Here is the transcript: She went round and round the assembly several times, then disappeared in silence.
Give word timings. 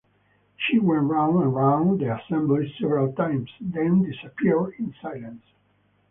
She 0.57 0.79
went 0.79 1.11
round 1.11 1.43
and 1.43 1.53
round 1.53 1.99
the 1.99 2.17
assembly 2.17 2.73
several 2.79 3.13
times, 3.13 3.51
then 3.61 4.01
disappeared 4.01 4.73
in 4.79 4.95
silence. 4.99 5.43